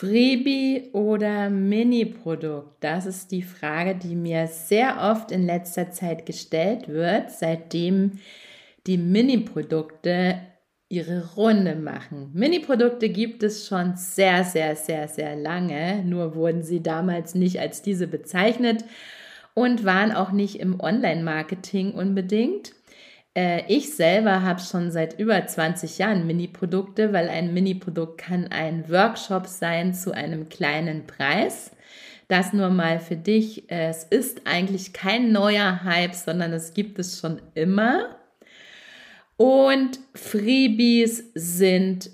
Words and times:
Freebie 0.00 0.88
oder 0.94 1.50
Mini-Produkt? 1.50 2.82
Das 2.82 3.04
ist 3.04 3.32
die 3.32 3.42
Frage, 3.42 3.94
die 3.94 4.16
mir 4.16 4.46
sehr 4.46 4.96
oft 4.98 5.30
in 5.30 5.44
letzter 5.44 5.90
Zeit 5.90 6.24
gestellt 6.24 6.88
wird, 6.88 7.30
seitdem 7.30 8.12
die 8.86 8.96
Mini-Produkte 8.96 10.40
ihre 10.88 11.34
Runde 11.34 11.76
machen. 11.76 12.30
Mini-Produkte 12.32 13.10
gibt 13.10 13.42
es 13.42 13.68
schon 13.68 13.94
sehr, 13.96 14.42
sehr, 14.44 14.74
sehr, 14.74 15.06
sehr 15.06 15.36
lange, 15.36 16.02
nur 16.02 16.34
wurden 16.34 16.62
sie 16.62 16.82
damals 16.82 17.34
nicht 17.34 17.60
als 17.60 17.82
diese 17.82 18.06
bezeichnet 18.06 18.86
und 19.52 19.84
waren 19.84 20.12
auch 20.12 20.32
nicht 20.32 20.60
im 20.60 20.80
Online-Marketing 20.80 21.92
unbedingt. 21.92 22.72
Äh, 23.36 23.64
ich 23.68 23.94
selber 23.94 24.42
habe 24.42 24.60
schon 24.60 24.90
seit 24.90 25.18
über 25.18 25.46
20 25.46 25.98
Jahren 25.98 26.26
Mini-Produkte, 26.26 27.12
weil 27.12 27.28
ein 27.28 27.54
Mini-Produkt 27.54 28.18
kann 28.18 28.48
ein 28.48 28.88
Workshop 28.88 29.46
sein 29.46 29.94
zu 29.94 30.12
einem 30.12 30.48
kleinen 30.48 31.06
Preis. 31.06 31.70
Das 32.28 32.52
nur 32.52 32.70
mal 32.70 33.00
für 33.00 33.16
dich. 33.16 33.70
Es 33.70 34.04
ist 34.04 34.46
eigentlich 34.46 34.92
kein 34.92 35.32
neuer 35.32 35.82
Hype, 35.82 36.14
sondern 36.14 36.52
es 36.52 36.74
gibt 36.74 36.98
es 36.98 37.18
schon 37.18 37.42
immer. 37.54 38.16
Und 39.36 39.98
Freebies 40.14 41.24
sind 41.34 42.10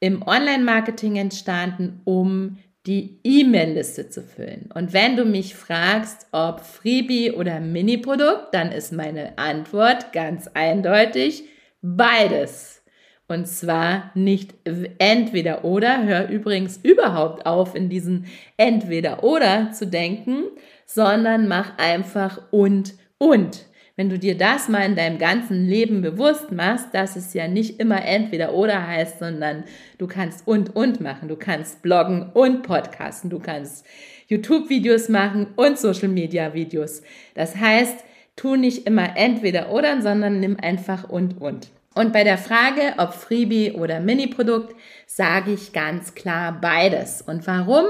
im 0.00 0.22
Online-Marketing 0.22 1.16
entstanden, 1.16 2.02
um 2.04 2.58
die 2.86 3.18
E-Mail-Liste 3.24 4.10
zu 4.10 4.22
füllen. 4.22 4.68
Und 4.74 4.92
wenn 4.92 5.16
du 5.16 5.24
mich 5.24 5.54
fragst, 5.54 6.26
ob 6.32 6.60
Freebie 6.60 7.32
oder 7.32 7.60
Mini-Produkt, 7.60 8.52
dann 8.52 8.72
ist 8.72 8.92
meine 8.92 9.38
Antwort 9.38 10.12
ganz 10.12 10.48
eindeutig 10.52 11.44
beides. 11.80 12.82
Und 13.26 13.48
zwar 13.48 14.10
nicht 14.14 14.54
entweder 14.98 15.64
oder. 15.64 16.04
Hör 16.04 16.28
übrigens 16.28 16.76
überhaupt 16.82 17.46
auf, 17.46 17.74
in 17.74 17.88
diesen 17.88 18.26
entweder 18.58 19.24
oder 19.24 19.72
zu 19.72 19.86
denken, 19.86 20.44
sondern 20.84 21.48
mach 21.48 21.78
einfach 21.78 22.40
und 22.50 22.94
und. 23.16 23.64
Wenn 23.96 24.10
du 24.10 24.18
dir 24.18 24.36
das 24.36 24.68
mal 24.68 24.84
in 24.84 24.96
deinem 24.96 25.18
ganzen 25.18 25.68
Leben 25.68 26.02
bewusst 26.02 26.50
machst, 26.50 26.88
dass 26.92 27.14
es 27.14 27.32
ja 27.32 27.46
nicht 27.46 27.78
immer 27.78 28.04
entweder 28.04 28.52
oder 28.52 28.88
heißt, 28.88 29.20
sondern 29.20 29.62
du 29.98 30.08
kannst 30.08 30.48
und 30.48 30.74
und 30.74 31.00
machen. 31.00 31.28
Du 31.28 31.36
kannst 31.36 31.80
bloggen 31.80 32.30
und 32.34 32.62
podcasten. 32.62 33.30
Du 33.30 33.38
kannst 33.38 33.86
YouTube-Videos 34.26 35.08
machen 35.08 35.46
und 35.54 35.78
Social-Media-Videos. 35.78 37.02
Das 37.34 37.54
heißt, 37.54 37.98
tu 38.34 38.56
nicht 38.56 38.84
immer 38.88 39.16
entweder 39.16 39.70
oder, 39.70 40.02
sondern 40.02 40.40
nimm 40.40 40.56
einfach 40.60 41.08
und 41.08 41.40
und. 41.40 41.70
Und 41.94 42.12
bei 42.12 42.24
der 42.24 42.38
Frage, 42.38 42.94
ob 42.96 43.14
Freebie 43.14 43.72
oder 43.72 44.00
Mini-Produkt, 44.00 44.74
sage 45.06 45.52
ich 45.52 45.72
ganz 45.72 46.16
klar 46.16 46.58
beides. 46.60 47.22
Und 47.22 47.46
warum 47.46 47.84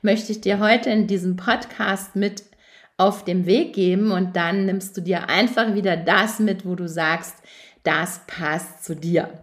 möchte 0.00 0.32
ich 0.32 0.40
dir 0.40 0.58
heute 0.58 0.88
in 0.88 1.06
diesem 1.06 1.36
Podcast 1.36 2.16
mit 2.16 2.44
auf 3.00 3.24
dem 3.24 3.46
Weg 3.46 3.72
geben 3.72 4.12
und 4.12 4.36
dann 4.36 4.66
nimmst 4.66 4.94
du 4.94 5.00
dir 5.00 5.30
einfach 5.30 5.74
wieder 5.74 5.96
das 5.96 6.38
mit, 6.38 6.66
wo 6.66 6.74
du 6.74 6.86
sagst, 6.86 7.34
das 7.82 8.20
passt 8.26 8.84
zu 8.84 8.94
dir. 8.94 9.42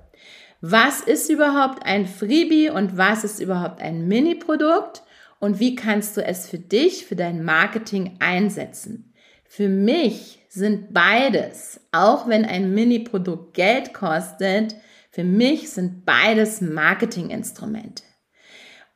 Was 0.62 1.02
ist 1.02 1.30
überhaupt 1.30 1.84
ein 1.84 2.06
Freebie 2.06 2.70
und 2.70 2.98
was 2.98 3.24
ist 3.24 3.40
überhaupt 3.40 3.82
ein 3.82 4.08
Mini-Produkt 4.08 5.02
und 5.40 5.60
wie 5.60 5.76
kannst 5.76 6.18
du 6.18 6.24
es 6.24 6.48
für 6.48 6.60
dich, 6.60 7.06
für 7.06 7.16
dein 7.16 7.44
Marketing 7.44 8.18
einsetzen? 8.20 9.14
Für 9.46 9.70
mich 9.70 10.40
sind 10.50 10.94
beides, 10.94 11.80
auch 11.92 12.28
wenn 12.28 12.46
ein 12.46 12.76
Mini-Produkt 12.76 13.56
Geld 13.56 13.94
kostet, 13.94 14.76
für 15.10 15.24
mich 15.24 15.72
sind 15.72 16.06
beides 16.06 16.62
Marketinginstrumente. 16.62 18.04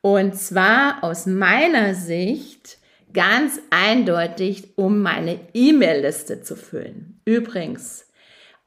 Und 0.02 0.36
zwar 0.36 1.02
aus 1.02 1.26
meiner 1.26 1.94
Sicht 1.94 2.78
ganz 3.12 3.60
eindeutig, 3.70 4.76
um 4.76 5.00
meine 5.00 5.40
E-Mail-Liste 5.54 6.42
zu 6.42 6.56
füllen. 6.56 7.20
Übrigens, 7.24 8.06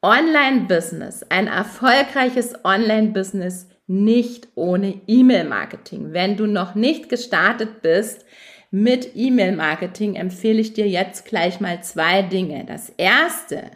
Online-Business, 0.02 1.24
ein 1.30 1.48
erfolgreiches 1.48 2.54
Online-Business 2.64 3.68
nicht 3.88 4.48
ohne 4.56 5.02
E-Mail-Marketing. 5.08 6.14
Wenn 6.14 6.38
du 6.38 6.48
noch 6.48 6.76
nicht 6.76 7.10
gestartet 7.10 7.82
bist 7.82 8.26
mit 8.72 9.12
E-Mail-Marketing, 9.16 10.16
empfehle 10.16 10.60
ich 10.60 10.74
dir 10.74 10.88
jetzt 10.88 11.26
gleich 11.26 11.60
mal 11.60 11.84
zwei 11.84 12.22
Dinge. 12.22 12.66
Das 12.66 12.90
erste, 12.98 13.72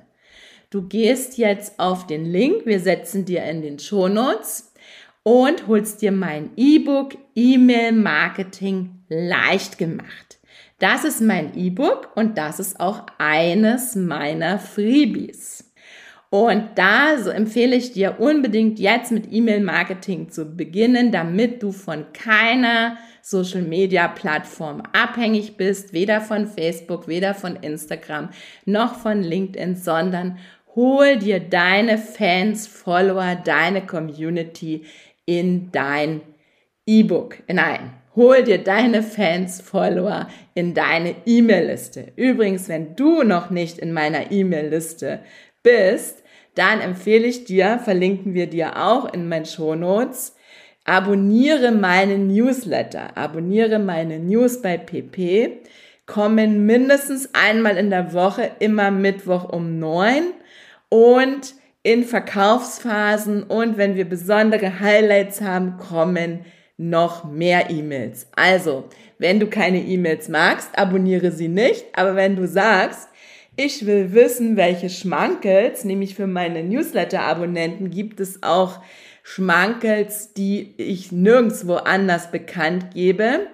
du 0.69 0.87
gehst 0.87 1.37
jetzt 1.37 1.79
auf 1.79 2.07
den 2.07 2.25
Link, 2.25 2.65
wir 2.65 2.79
setzen 2.79 3.25
dir 3.25 3.43
in 3.43 3.61
den 3.61 3.79
Show 3.79 4.07
Notes 4.07 4.73
und 5.23 5.67
holst 5.67 6.01
dir 6.01 6.11
mein 6.11 6.51
E-Book 6.55 7.17
E-Mail-Marketing 7.35 9.03
leicht 9.09 9.77
gemacht. 9.77 10.38
Das 10.79 11.03
ist 11.03 11.21
mein 11.21 11.57
E-Book 11.57 12.11
und 12.15 12.37
das 12.37 12.59
ist 12.59 12.79
auch 12.79 13.05
eines 13.17 13.95
meiner 13.95 14.59
Freebies. 14.59 15.65
Und 16.29 16.69
da 16.75 17.15
empfehle 17.15 17.75
ich 17.75 17.91
dir 17.91 18.19
unbedingt 18.19 18.79
jetzt 18.79 19.11
mit 19.11 19.31
E-Mail-Marketing 19.31 20.29
zu 20.29 20.45
beginnen, 20.55 21.11
damit 21.11 21.63
du 21.63 21.71
von 21.71 22.13
keiner 22.13 22.97
Social-Media-Plattform 23.23 24.83
abhängig 24.93 25.57
bist, 25.57 25.91
weder 25.91 26.21
von 26.21 26.47
Facebook, 26.47 27.07
weder 27.07 27.33
von 27.33 27.55
Instagram, 27.57 28.29
noch 28.65 28.95
von 28.95 29.21
LinkedIn, 29.21 29.75
sondern 29.75 30.37
hol 30.75 31.17
dir 31.17 31.39
deine 31.39 31.97
Fans, 31.97 32.67
Follower, 32.67 33.35
deine 33.35 33.85
Community 33.85 34.85
in 35.25 35.71
dein 35.71 36.21
E-Book, 36.85 37.37
Nein, 37.47 37.91
Hol 38.19 38.43
dir 38.43 38.57
deine 38.57 39.01
Fans, 39.01 39.61
Follower 39.61 40.27
in 40.53 40.73
deine 40.73 41.15
E-Mail-Liste. 41.25 42.11
Übrigens, 42.17 42.67
wenn 42.67 42.97
du 42.97 43.23
noch 43.23 43.49
nicht 43.49 43.79
in 43.79 43.93
meiner 43.93 44.29
E-Mail-Liste 44.29 45.21
bist, 45.63 46.21
dann 46.53 46.81
empfehle 46.81 47.25
ich 47.25 47.45
dir, 47.45 47.79
verlinken 47.79 48.33
wir 48.33 48.47
dir 48.47 48.75
auch 48.75 49.13
in 49.13 49.29
meinen 49.29 49.45
Show 49.45 49.73
Notes, 49.73 50.35
abonniere 50.83 51.71
meinen 51.71 52.27
Newsletter, 52.27 53.15
abonniere 53.15 53.79
meine 53.79 54.19
News 54.19 54.61
bei 54.61 54.77
PP, 54.77 55.61
kommen 56.05 56.65
mindestens 56.65 57.29
einmal 57.33 57.77
in 57.77 57.89
der 57.89 58.11
Woche, 58.11 58.51
immer 58.59 58.91
Mittwoch 58.91 59.47
um 59.47 59.79
neun 59.79 60.33
und 60.89 61.55
in 61.83 62.03
Verkaufsphasen 62.03 63.43
und 63.43 63.77
wenn 63.77 63.95
wir 63.95 64.03
besondere 64.03 64.81
Highlights 64.81 65.39
haben, 65.39 65.77
kommen 65.77 66.43
noch 66.79 67.25
mehr 67.25 67.69
E-Mails. 67.69 68.27
Also, 68.35 68.85
wenn 69.17 69.39
du 69.39 69.47
keine 69.47 69.81
E-Mails 69.81 70.29
magst, 70.29 70.69
abonniere 70.79 71.31
sie 71.31 71.49
nicht. 71.49 71.85
Aber 71.93 72.15
wenn 72.15 72.37
du 72.37 72.47
sagst, 72.47 73.09
ich 73.57 73.85
will 73.85 74.13
wissen, 74.13 74.55
welche 74.55 74.89
Schmankels, 74.89 75.83
nämlich 75.83 76.15
für 76.15 76.25
meine 76.25 76.63
Newsletter-Abonnenten 76.63 77.89
gibt 77.89 78.21
es 78.21 78.41
auch 78.43 78.79
Schmankels, 79.23 80.33
die 80.33 80.73
ich 80.77 81.11
nirgendwo 81.11 81.75
anders 81.75 82.31
bekannt 82.31 82.93
gebe. 82.93 83.47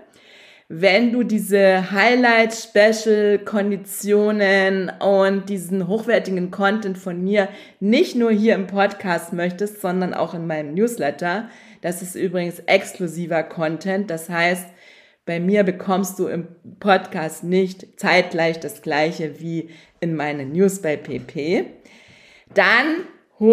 Wenn 0.68 1.12
du 1.12 1.24
diese 1.24 1.92
Highlights, 1.92 2.70
Special, 2.70 3.40
Konditionen 3.40 4.92
und 5.00 5.50
diesen 5.50 5.88
hochwertigen 5.88 6.52
Content 6.52 7.00
von 7.00 7.24
mir 7.24 7.50
nicht 7.80 8.16
nur 8.16 8.32
hier 8.32 8.54
im 8.54 8.68
Podcast 8.68 9.34
möchtest, 9.34 9.82
sondern 9.82 10.14
auch 10.14 10.36
in 10.36 10.46
meinem 10.46 10.76
Newsletter, 10.76 11.50
das 11.86 12.02
ist 12.02 12.16
übrigens 12.16 12.58
exklusiver 12.66 13.44
Content. 13.44 14.10
Das 14.10 14.28
heißt, 14.28 14.66
bei 15.24 15.40
mir 15.40 15.64
bekommst 15.64 16.18
du 16.18 16.26
im 16.26 16.48
Podcast 16.80 17.44
nicht 17.44 18.00
zeitgleich 18.00 18.60
das 18.60 18.82
gleiche 18.82 19.40
wie 19.40 19.70
in 20.00 20.16
meinen 20.16 20.52
News 20.52 20.82
bei 20.82 20.98
PP. 20.98 21.68
Dann 22.56 23.06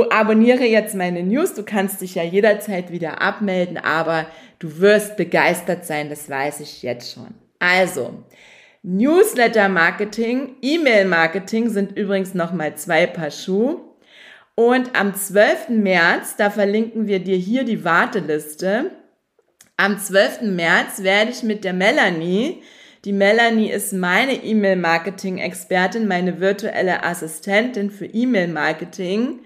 abonniere 0.08 0.64
jetzt 0.64 0.94
meine 0.94 1.22
News. 1.22 1.52
Du 1.52 1.62
kannst 1.62 2.00
dich 2.00 2.14
ja 2.14 2.22
jederzeit 2.22 2.90
wieder 2.90 3.20
abmelden, 3.20 3.76
aber 3.76 4.24
du 4.60 4.78
wirst 4.78 5.18
begeistert 5.18 5.84
sein, 5.84 6.08
das 6.08 6.30
weiß 6.30 6.60
ich 6.60 6.82
jetzt 6.82 7.12
schon. 7.12 7.34
Also, 7.58 8.24
Newsletter 8.82 9.68
Marketing, 9.68 10.56
E-Mail 10.62 11.04
Marketing 11.04 11.68
sind 11.68 11.98
übrigens 11.98 12.32
nochmal 12.32 12.76
zwei 12.76 13.06
Paar 13.06 13.30
Schuhe. 13.30 13.91
Und 14.54 14.94
am 14.94 15.14
12. 15.14 15.70
März, 15.70 16.36
da 16.36 16.50
verlinken 16.50 17.06
wir 17.06 17.20
dir 17.20 17.36
hier 17.36 17.64
die 17.64 17.84
Warteliste. 17.84 18.90
Am 19.78 19.98
12. 19.98 20.42
März 20.42 21.02
werde 21.02 21.30
ich 21.30 21.42
mit 21.42 21.64
der 21.64 21.72
Melanie, 21.72 22.62
die 23.04 23.12
Melanie 23.12 23.70
ist 23.70 23.92
meine 23.92 24.34
E-Mail-Marketing-Expertin, 24.34 26.06
meine 26.06 26.38
virtuelle 26.38 27.02
Assistentin 27.02 27.90
für 27.90 28.06
E-Mail-Marketing, 28.06 29.40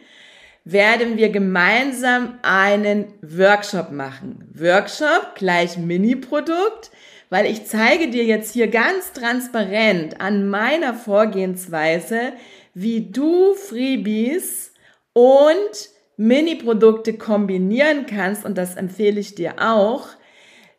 werden 0.64 1.16
wir 1.16 1.30
gemeinsam 1.30 2.38
einen 2.42 3.06
Workshop 3.22 3.92
machen. 3.92 4.50
Workshop 4.52 5.36
gleich 5.36 5.78
Mini-Produkt, 5.78 6.90
weil 7.30 7.46
ich 7.46 7.64
zeige 7.64 8.08
dir 8.08 8.24
jetzt 8.24 8.52
hier 8.52 8.68
ganz 8.68 9.12
transparent 9.12 10.20
an 10.20 10.48
meiner 10.48 10.92
Vorgehensweise, 10.92 12.32
wie 12.74 13.10
du 13.10 13.54
Freebies 13.54 14.72
und 15.16 15.88
Mini-Produkte 16.18 17.16
kombinieren 17.16 18.04
kannst 18.04 18.44
und 18.44 18.58
das 18.58 18.74
empfehle 18.74 19.18
ich 19.18 19.34
dir 19.34 19.54
auch, 19.58 20.08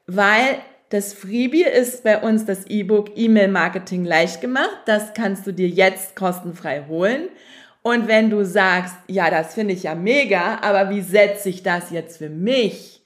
weil 0.05 0.59
das 0.89 1.15
Freebie 1.15 1.63
ist 1.63 2.03
bei 2.03 2.21
uns 2.21 2.45
das 2.45 2.67
E-Book 2.67 3.17
E-Mail 3.17 3.47
Marketing 3.47 4.05
leicht 4.05 4.39
gemacht. 4.39 4.77
Das 4.85 5.15
kannst 5.15 5.47
du 5.47 5.53
dir 5.53 5.67
jetzt 5.67 6.15
kostenfrei 6.15 6.85
holen. 6.87 7.29
Und 7.81 8.07
wenn 8.07 8.29
du 8.29 8.45
sagst, 8.45 8.95
ja, 9.07 9.31
das 9.31 9.55
finde 9.55 9.73
ich 9.73 9.83
ja 9.83 9.95
mega, 9.95 10.59
aber 10.61 10.91
wie 10.91 11.01
setze 11.01 11.49
ich 11.49 11.63
das 11.63 11.89
jetzt 11.89 12.19
für 12.19 12.29
mich 12.29 13.03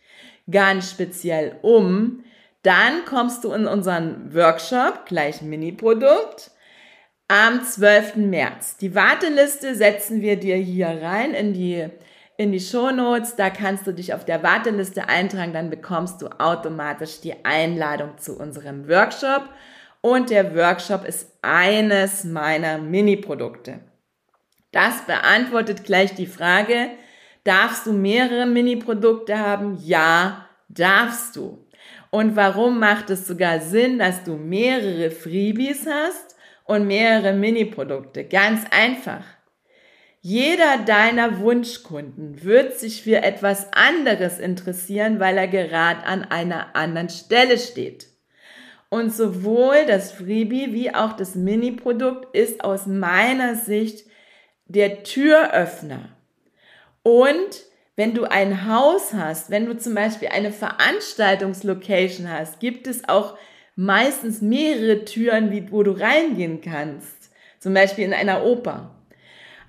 ganz 0.52 0.92
speziell 0.92 1.56
um, 1.62 2.26
dann 2.62 3.06
kommst 3.06 3.46
du 3.46 3.54
in 3.54 3.68
unseren 3.68 4.34
Workshop, 4.36 5.06
gleich 5.06 5.42
Mini-Produkt, 5.42 6.51
am 7.32 7.64
12. 7.64 8.18
März. 8.18 8.76
Die 8.76 8.94
Warteliste 8.94 9.74
setzen 9.74 10.20
wir 10.20 10.36
dir 10.36 10.58
hier 10.58 11.02
rein 11.02 11.34
in 11.34 11.54
die 11.54 11.88
in 12.36 12.52
die 12.52 12.60
Shownotes, 12.60 13.36
da 13.36 13.50
kannst 13.50 13.88
du 13.88 13.94
dich 13.94 14.14
auf 14.14 14.26
der 14.26 14.44
Warteliste 14.44 15.08
eintragen, 15.08 15.54
dann 15.54 15.70
bekommst 15.70 16.22
du 16.22 16.28
automatisch 16.40 17.22
die 17.22 17.46
Einladung 17.46 18.18
zu 18.18 18.38
unserem 18.38 18.90
Workshop 18.90 19.44
und 20.02 20.30
der 20.30 20.56
Workshop 20.56 21.06
ist 21.06 21.32
eines 21.42 22.26
meiner 22.26 22.80
Mini-Produkte. 22.80 23.80
Das 24.74 25.06
beantwortet 25.06 25.86
gleich 25.86 26.16
die 26.16 26.28
Frage, 26.28 26.90
darfst 27.46 27.86
du 27.86 27.94
mehrere 27.94 28.46
Mini-Produkte 28.46 29.38
haben? 29.38 29.78
Ja, 29.82 30.48
darfst 30.68 31.38
du. 31.38 31.66
Und 32.10 32.36
warum 32.36 32.80
macht 32.80 33.10
es 33.10 33.26
sogar 33.26 33.62
Sinn, 33.62 34.00
dass 34.00 34.24
du 34.24 34.36
mehrere 34.36 35.12
Freebies 35.12 35.86
hast 35.88 36.32
und 36.66 36.88
mehrere 36.88 37.34
Mini-Produkte? 37.34 38.24
Ganz 38.24 38.66
einfach. 38.72 39.24
Jeder 40.22 40.78
deiner 40.86 41.40
Wunschkunden 41.40 42.44
wird 42.44 42.80
sich 42.80 43.02
für 43.02 43.24
etwas 43.24 43.74
anderes 43.74 44.38
interessieren, 44.38 45.20
weil 45.20 45.38
er 45.38 45.48
gerade 45.48 46.04
an 46.04 46.24
einer 46.24 46.76
anderen 46.76 47.10
Stelle 47.10 47.58
steht. 47.58 48.08
Und 48.90 49.14
sowohl 49.14 49.86
das 49.88 50.12
Freebie 50.12 50.74
wie 50.74 50.94
auch 50.94 51.14
das 51.14 51.34
Mini-Produkt 51.34 52.36
ist 52.36 52.64
aus 52.64 52.86
meiner 52.86 53.56
Sicht 53.56 54.06
der 54.66 55.04
Türöffner. 55.04 56.10
Und 57.02 57.66
wenn 57.96 58.14
du 58.14 58.26
ein 58.26 58.68
Haus 58.68 59.14
hast, 59.14 59.50
wenn 59.50 59.66
du 59.66 59.78
zum 59.78 59.96
Beispiel 59.96 60.28
eine 60.28 60.52
Veranstaltungslocation 60.52 62.30
hast, 62.30 62.60
gibt 62.60 62.86
es 62.86 63.08
auch 63.10 63.38
meistens 63.82 64.42
mehrere 64.42 65.06
Türen, 65.06 65.72
wo 65.72 65.82
du 65.82 65.92
reingehen 65.92 66.62
kannst. 66.62 67.32
Zum 67.60 67.74
Beispiel 67.74 68.06
in 68.06 68.14
einer 68.14 68.46
Oper. 68.46 68.92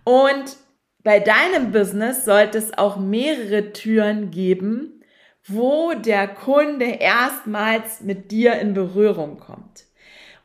Und 0.05 0.57
bei 1.03 1.19
deinem 1.19 1.73
Business 1.73 2.27
sollte 2.27 2.59
es 2.59 2.77
auch 2.77 2.99
mehrere 2.99 3.73
Türen 3.73 4.31
geben, 4.31 5.03
wo 5.47 5.95
der 5.95 6.29
Kunde 6.29 6.85
erstmals 6.85 8.03
mit 8.03 8.31
dir 8.31 8.57
in 8.61 8.75
Berührung 8.75 9.39
kommt. 9.39 9.85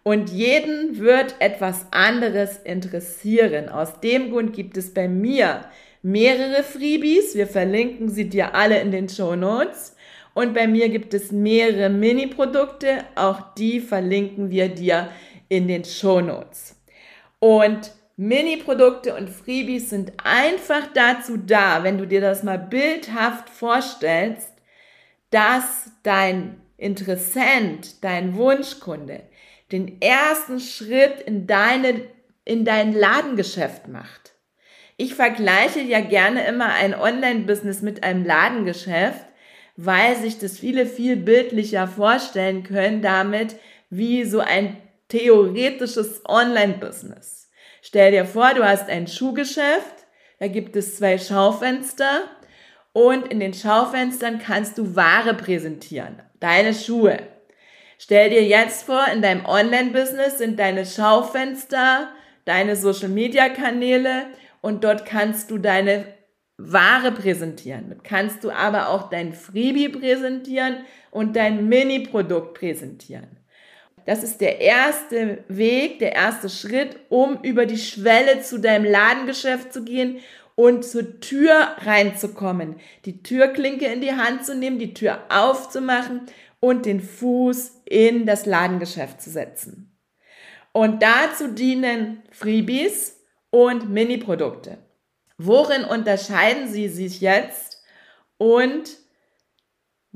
Und 0.01 0.29
jeden 0.29 0.99
wird 0.99 1.35
etwas 1.39 1.87
anderes 1.91 2.57
interessieren. 2.57 3.67
Aus 3.67 3.99
dem 3.99 4.31
Grund 4.31 4.53
gibt 4.53 4.77
es 4.77 4.93
bei 4.93 5.09
mir 5.09 5.65
mehrere 6.01 6.63
Freebies. 6.63 7.35
Wir 7.35 7.47
verlinken 7.47 8.07
sie 8.07 8.29
dir 8.29 8.55
alle 8.55 8.79
in 8.79 8.91
den 8.91 9.09
Show 9.09 9.35
Notes. 9.35 9.96
Und 10.37 10.53
bei 10.53 10.67
mir 10.67 10.89
gibt 10.89 11.15
es 11.15 11.31
mehrere 11.31 11.89
Mini-Produkte. 11.89 13.05
Auch 13.15 13.55
die 13.55 13.79
verlinken 13.79 14.51
wir 14.51 14.69
dir 14.69 15.09
in 15.49 15.67
den 15.67 15.83
Show 15.83 16.21
Notes. 16.21 16.75
Und 17.39 17.91
Mini-Produkte 18.17 19.15
und 19.15 19.31
Freebies 19.31 19.89
sind 19.89 20.13
einfach 20.23 20.89
dazu 20.93 21.37
da, 21.37 21.83
wenn 21.83 21.97
du 21.97 22.05
dir 22.05 22.21
das 22.21 22.43
mal 22.43 22.59
bildhaft 22.59 23.49
vorstellst, 23.49 24.53
dass 25.31 25.89
dein 26.03 26.61
Interessent, 26.77 28.03
dein 28.03 28.35
Wunschkunde 28.35 29.23
den 29.71 29.99
ersten 30.03 30.59
Schritt 30.59 31.19
in 31.19 31.47
deine, 31.47 32.01
in 32.45 32.63
dein 32.63 32.93
Ladengeschäft 32.93 33.87
macht. 33.87 34.35
Ich 34.97 35.15
vergleiche 35.15 35.81
ja 35.81 35.99
gerne 35.99 36.45
immer 36.45 36.75
ein 36.75 36.93
Online-Business 36.93 37.81
mit 37.81 38.03
einem 38.03 38.23
Ladengeschäft, 38.23 39.25
weil 39.77 40.15
sich 40.15 40.39
das 40.39 40.59
viele 40.59 40.87
viel 40.87 41.15
bildlicher 41.15 41.87
vorstellen 41.87 42.63
können 42.63 43.01
damit, 43.01 43.55
wie 43.89 44.25
so 44.25 44.39
ein 44.39 44.75
theoretisches 45.07 46.21
Online-Business. 46.27 47.49
Stell 47.81 48.11
dir 48.11 48.25
vor, 48.25 48.53
du 48.53 48.65
hast 48.65 48.89
ein 48.89 49.07
Schuhgeschäft, 49.07 50.07
da 50.39 50.47
gibt 50.47 50.75
es 50.75 50.97
zwei 50.97 51.17
Schaufenster 51.17 52.23
und 52.91 53.27
in 53.27 53.39
den 53.39 53.53
Schaufenstern 53.53 54.39
kannst 54.39 54.77
du 54.77 54.95
Ware 54.95 55.35
präsentieren, 55.35 56.21
deine 56.39 56.73
Schuhe. 56.73 57.19
Stell 57.99 58.29
dir 58.29 58.43
jetzt 58.43 58.83
vor, 58.83 59.05
in 59.13 59.21
deinem 59.21 59.45
Online-Business 59.45 60.39
sind 60.39 60.59
deine 60.59 60.85
Schaufenster, 60.85 62.09
deine 62.45 62.75
Social-Media-Kanäle 62.75 64.27
und 64.61 64.83
dort 64.83 65.05
kannst 65.05 65.51
du 65.51 65.59
deine 65.59 66.16
Ware 66.57 67.11
präsentieren. 67.11 67.85
Dort 67.89 68.03
kannst 68.03 68.43
du 68.43 68.49
aber 68.49 68.89
auch 68.89 69.09
dein 69.09 69.33
Freebie 69.33 69.89
präsentieren 69.89 70.77
und 71.11 71.35
dein 71.35 71.69
Mini-Produkt 71.69 72.55
präsentieren. 72.55 73.37
Das 74.05 74.23
ist 74.23 74.39
der 74.39 74.61
erste 74.61 75.43
Weg, 75.49 75.99
der 75.99 76.15
erste 76.15 76.49
Schritt, 76.49 76.97
um 77.09 77.39
über 77.43 77.65
die 77.65 77.77
Schwelle 77.77 78.41
zu 78.41 78.57
deinem 78.57 78.85
Ladengeschäft 78.85 79.73
zu 79.73 79.83
gehen 79.83 80.19
und 80.55 80.85
zur 80.85 81.19
Tür 81.19 81.75
reinzukommen. 81.79 82.77
Die 83.05 83.21
Türklinke 83.21 83.85
in 83.85 84.01
die 84.01 84.13
Hand 84.13 84.45
zu 84.45 84.55
nehmen, 84.55 84.79
die 84.79 84.93
Tür 84.93 85.19
aufzumachen 85.29 86.21
und 86.59 86.85
den 86.85 87.01
Fuß 87.01 87.81
in 87.85 88.25
das 88.25 88.45
Ladengeschäft 88.45 89.21
zu 89.21 89.29
setzen. 89.29 89.95
Und 90.71 91.03
dazu 91.03 91.49
dienen 91.49 92.23
Freebies 92.31 93.19
und 93.51 93.89
Mini-Produkte. 93.89 94.77
Worin 95.37 95.83
unterscheiden 95.83 96.67
sie 96.67 96.89
sich 96.89 97.21
jetzt 97.21 97.83
und 98.37 98.97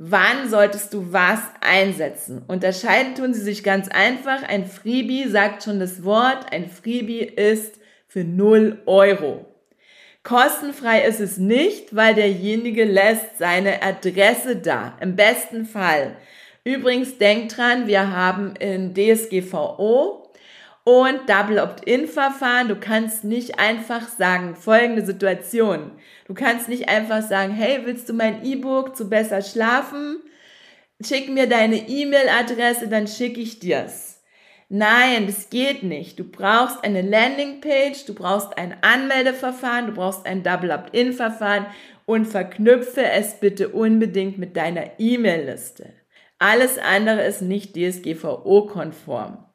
Wann 0.03 0.49
solltest 0.49 0.95
du 0.95 1.13
was 1.13 1.41
einsetzen? 1.59 2.43
Unterscheiden 2.47 3.13
tun 3.13 3.35
sie 3.35 3.41
sich 3.41 3.63
ganz 3.63 3.87
einfach. 3.87 4.41
Ein 4.41 4.65
Freebie 4.65 5.27
sagt 5.27 5.63
schon 5.63 5.79
das 5.79 6.03
Wort. 6.03 6.51
Ein 6.51 6.69
Freebie 6.69 7.19
ist 7.19 7.75
für 8.07 8.23
0 8.23 8.81
Euro. 8.87 9.45
Kostenfrei 10.23 11.03
ist 11.03 11.19
es 11.19 11.37
nicht, 11.37 11.95
weil 11.95 12.15
derjenige 12.15 12.83
lässt 12.83 13.37
seine 13.37 13.83
Adresse 13.83 14.55
da. 14.55 14.97
Im 15.01 15.15
besten 15.15 15.65
Fall. 15.65 16.15
Übrigens, 16.63 17.19
denk 17.19 17.49
dran, 17.49 17.85
wir 17.85 18.15
haben 18.15 18.55
in 18.55 18.95
DSGVO 18.95 20.20
und 20.83 21.29
Double 21.29 21.59
Opt-in-Verfahren. 21.59 22.67
Du 22.67 22.75
kannst 22.75 23.23
nicht 23.23 23.59
einfach 23.59 24.07
sagen, 24.07 24.55
folgende 24.55 25.05
Situation. 25.05 25.91
Du 26.27 26.33
kannst 26.33 26.69
nicht 26.69 26.89
einfach 26.89 27.21
sagen, 27.21 27.53
hey, 27.53 27.81
willst 27.83 28.09
du 28.09 28.13
mein 28.13 28.43
E-Book 28.43 28.95
zu 28.95 29.09
besser 29.09 29.41
schlafen? 29.41 30.21
Schick 31.03 31.29
mir 31.29 31.47
deine 31.47 31.87
E-Mail-Adresse, 31.87 32.87
dann 32.87 33.07
schicke 33.07 33.41
ich 33.41 33.59
dir's. 33.59 34.21
Nein, 34.69 35.27
das 35.27 35.49
geht 35.49 35.83
nicht. 35.83 36.17
Du 36.17 36.23
brauchst 36.23 36.83
eine 36.83 37.01
Landingpage, 37.01 38.05
du 38.05 38.13
brauchst 38.13 38.57
ein 38.57 38.75
Anmeldeverfahren, 38.81 39.87
du 39.87 39.91
brauchst 39.91 40.25
ein 40.25 40.43
Double 40.43 40.71
Opt-in-Verfahren 40.71 41.65
und 42.05 42.25
verknüpfe 42.25 43.03
es 43.03 43.39
bitte 43.39 43.69
unbedingt 43.69 44.37
mit 44.37 44.55
deiner 44.55 44.97
E-Mail-Liste. 44.97 45.93
Alles 46.39 46.77
andere 46.77 47.21
ist 47.23 47.41
nicht 47.41 47.75
DSGVO-konform. 47.75 49.45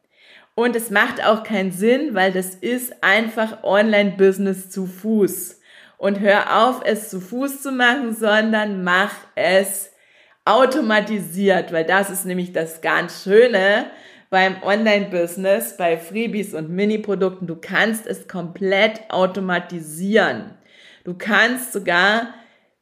Und 0.56 0.75
es 0.75 0.88
macht 0.88 1.22
auch 1.22 1.42
keinen 1.42 1.70
Sinn, 1.70 2.14
weil 2.14 2.32
das 2.32 2.54
ist 2.54 3.04
einfach 3.04 3.62
Online-Business 3.62 4.70
zu 4.70 4.86
Fuß. 4.86 5.60
Und 5.98 6.20
hör 6.20 6.66
auf, 6.66 6.80
es 6.82 7.10
zu 7.10 7.20
Fuß 7.20 7.60
zu 7.60 7.72
machen, 7.72 8.14
sondern 8.14 8.82
mach 8.82 9.12
es 9.34 9.90
automatisiert, 10.46 11.72
weil 11.72 11.84
das 11.84 12.08
ist 12.08 12.25
nämlich 12.25 12.54
das 12.54 12.80
ganz 12.80 13.22
Schöne 13.22 13.90
beim 14.30 14.62
Online-Business, 14.62 15.76
bei 15.76 15.98
Freebies 15.98 16.54
und 16.54 16.70
Mini-Produkten. 16.70 17.46
Du 17.46 17.56
kannst 17.56 18.06
es 18.06 18.26
komplett 18.26 19.10
automatisieren. 19.10 20.54
Du 21.04 21.12
kannst 21.12 21.75
sogar 21.75 22.32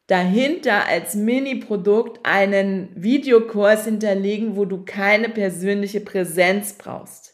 dahinter 0.07 0.87
als 0.87 1.17
Mini-Produkt 1.17 2.21
einen 2.23 2.91
Videokurs 2.95 3.85
hinterlegen, 3.87 4.55
wo 4.55 4.65
du 4.65 4.85
keine 4.85 5.29
persönliche 5.29 6.01
Präsenz 6.01 6.75
brauchst. 6.75 7.34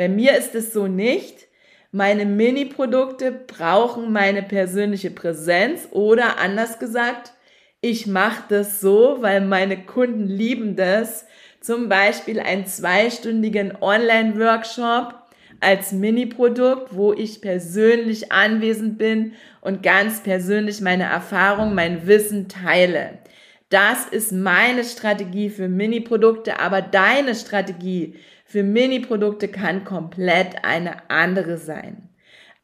Bei 0.00 0.08
mir 0.08 0.34
ist 0.38 0.54
es 0.54 0.72
so 0.72 0.86
nicht. 0.86 1.46
Meine 1.92 2.24
Mini-Produkte 2.24 3.32
brauchen 3.32 4.14
meine 4.14 4.42
persönliche 4.42 5.10
Präsenz 5.10 5.88
oder 5.90 6.38
anders 6.38 6.78
gesagt, 6.78 7.34
ich 7.82 8.06
mache 8.06 8.44
das 8.48 8.80
so, 8.80 9.18
weil 9.20 9.42
meine 9.42 9.84
Kunden 9.84 10.26
lieben 10.26 10.74
das. 10.74 11.26
Zum 11.60 11.90
Beispiel 11.90 12.40
einen 12.40 12.64
zweistündigen 12.64 13.76
Online-Workshop 13.78 15.16
als 15.60 15.92
Mini-Produkt, 15.92 16.96
wo 16.96 17.12
ich 17.12 17.42
persönlich 17.42 18.32
anwesend 18.32 18.96
bin 18.96 19.34
und 19.60 19.82
ganz 19.82 20.22
persönlich 20.22 20.80
meine 20.80 21.04
Erfahrung, 21.04 21.74
mein 21.74 22.06
Wissen 22.06 22.48
teile. 22.48 23.18
Das 23.70 24.06
ist 24.06 24.32
meine 24.32 24.84
Strategie 24.84 25.48
für 25.48 25.68
Mini-Produkte, 25.68 26.58
aber 26.58 26.82
deine 26.82 27.36
Strategie 27.36 28.16
für 28.44 28.64
Mini-Produkte 28.64 29.46
kann 29.46 29.84
komplett 29.84 30.64
eine 30.64 31.08
andere 31.08 31.56
sein. 31.56 32.08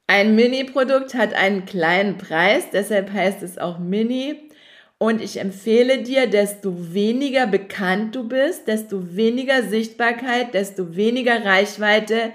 Ein 0.09 0.35
Mini-Produkt 0.35 1.15
hat 1.15 1.33
einen 1.33 1.65
kleinen 1.65 2.19
Preis, 2.19 2.71
deshalb 2.73 3.13
heißt 3.13 3.43
es 3.45 3.57
auch 3.57 3.79
Mini. 3.79 4.51
Und 4.99 5.23
ich 5.23 5.39
empfehle 5.39 6.03
dir, 6.03 6.27
desto 6.27 6.93
weniger 6.93 7.47
bekannt 7.47 8.17
du 8.17 8.27
bist, 8.29 8.67
desto 8.67 9.15
weniger 9.15 9.63
Sichtbarkeit, 9.63 10.55
desto 10.55 10.97
weniger 10.97 11.45
Reichweite, 11.45 12.33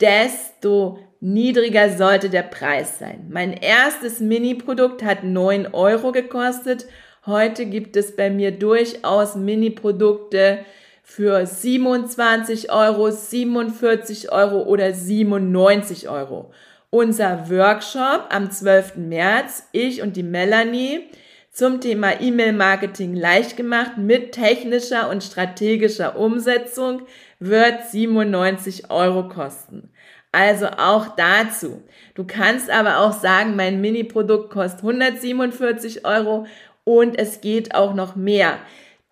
desto 0.00 0.98
niedriger 1.20 1.96
sollte 1.96 2.28
der 2.28 2.42
Preis 2.42 2.98
sein. 2.98 3.28
Mein 3.30 3.54
erstes 3.54 4.20
Mini-Produkt 4.20 5.02
hat 5.02 5.24
9 5.24 5.68
Euro 5.72 6.12
gekostet. 6.12 6.86
Heute 7.26 7.64
gibt 7.64 7.96
es 7.96 8.14
bei 8.14 8.28
mir 8.28 8.50
durchaus 8.50 9.34
Mini-Produkte 9.34 10.58
für 11.02 11.46
27 11.46 12.70
Euro, 12.70 13.10
47 13.10 14.30
Euro 14.30 14.64
oder 14.64 14.92
97 14.92 16.10
Euro. 16.10 16.52
Unser 16.90 17.48
Workshop 17.48 18.26
am 18.28 18.50
12. 18.50 18.96
März, 18.96 19.68
ich 19.72 20.02
und 20.02 20.16
die 20.16 20.22
Melanie, 20.22 21.08
zum 21.50 21.80
Thema 21.80 22.20
E-Mail-Marketing 22.20 23.14
leicht 23.14 23.56
gemacht 23.56 23.96
mit 23.96 24.32
technischer 24.32 25.08
und 25.08 25.24
strategischer 25.24 26.18
Umsetzung 26.18 27.02
wird 27.38 27.86
97 27.86 28.90
Euro 28.90 29.28
kosten. 29.30 29.88
Also 30.30 30.66
auch 30.66 31.14
dazu. 31.16 31.84
Du 32.14 32.24
kannst 32.26 32.68
aber 32.68 32.98
auch 32.98 33.12
sagen, 33.12 33.56
mein 33.56 33.80
Mini-Produkt 33.80 34.50
kostet 34.50 34.82
147 34.82 36.04
Euro 36.04 36.46
und 36.84 37.18
es 37.18 37.40
geht 37.40 37.74
auch 37.74 37.94
noch 37.94 38.16
mehr. 38.16 38.58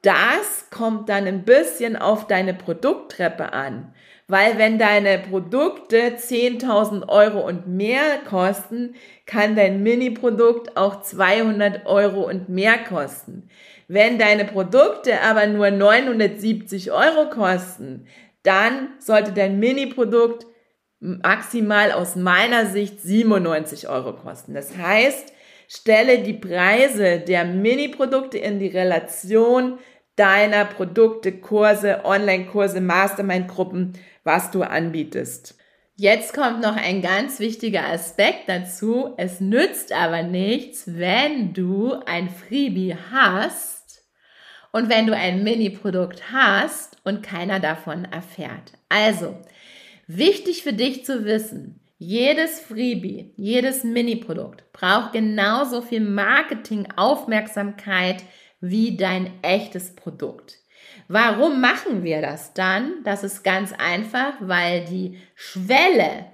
Das 0.03 0.69
kommt 0.71 1.09
dann 1.09 1.27
ein 1.27 1.45
bisschen 1.45 1.97
auf 1.97 2.27
deine 2.27 2.55
Produkttreppe 2.55 3.53
an. 3.53 3.95
Weil 4.29 4.57
wenn 4.57 4.79
deine 4.79 5.19
Produkte 5.19 5.97
10.000 6.17 7.09
Euro 7.09 7.41
und 7.41 7.67
mehr 7.67 8.19
kosten, 8.29 8.95
kann 9.27 9.57
dein 9.57 9.83
Mini-Produkt 9.83 10.77
auch 10.77 11.03
200 11.03 11.87
Euro 11.87 12.29
und 12.29 12.49
mehr 12.49 12.79
kosten. 12.79 13.49
Wenn 13.89 14.19
deine 14.19 14.45
Produkte 14.45 15.21
aber 15.21 15.47
nur 15.47 15.71
970 15.71 16.93
Euro 16.93 17.29
kosten, 17.29 18.07
dann 18.43 18.89
sollte 18.99 19.33
dein 19.33 19.59
Mini-Produkt 19.59 20.47
maximal 20.99 21.93
aus 21.93 22.17
meiner 22.17 22.67
Sicht 22.67 23.03
97 23.03 23.89
Euro 23.89 24.15
kosten. 24.15 24.55
Das 24.55 24.77
heißt, 24.77 25.33
stelle 25.75 26.19
die 26.23 26.35
Preise 26.35 27.21
der 27.21 27.47
Mini-Produkte 27.47 28.37
in 28.37 28.59
die 28.59 28.69
Relation 28.69 29.79
deiner 30.17 30.67
Produkte, 30.67 31.33
Kurse, 31.33 32.05
Online-Kurse, 32.05 32.83
Mastermind-Gruppen, 32.83 33.95
was 34.23 34.51
du 34.51 34.63
anbietest. 34.63 35.57
Jetzt 35.97 36.35
kommt 36.35 36.61
noch 36.61 36.77
ein 36.77 37.01
ganz 37.01 37.41
wichtiger 37.41 37.89
Aspekt 37.89 38.49
dazu. 38.49 39.15
Es 39.17 39.41
nützt 39.41 39.93
aber 39.93 40.23
nichts, 40.23 40.85
wenn 40.87 41.55
du 41.55 41.95
ein 42.05 42.29
Freebie 42.29 42.97
hast 43.11 44.05
und 44.73 44.91
wenn 44.91 45.07
du 45.07 45.17
ein 45.17 45.43
Mini-Produkt 45.43 46.33
hast 46.33 46.99
und 47.05 47.23
keiner 47.23 47.61
davon 47.61 48.05
erfährt. 48.05 48.73
Also, 48.91 49.39
wichtig 50.07 50.63
für 50.63 50.75
dich 50.75 51.07
zu 51.07 51.25
wissen, 51.25 51.82
jedes 52.03 52.61
Freebie, 52.61 53.33
jedes 53.37 53.85
Mini-Produkt 53.85 54.73
braucht 54.73 55.13
genauso 55.13 55.83
viel 55.83 56.01
Marketing-Aufmerksamkeit 56.01 58.25
wie 58.61 58.97
dein 58.97 59.31
echtes 59.43 59.95
Produkt. 59.95 60.59
Warum 61.07 61.61
machen 61.61 62.03
wir 62.03 62.21
das 62.21 62.55
dann? 62.55 63.05
Das 63.05 63.23
ist 63.23 63.45
ganz 63.45 63.73
einfach, 63.73 64.33
weil 64.41 64.85
die 64.85 65.17
Schwelle 65.37 66.27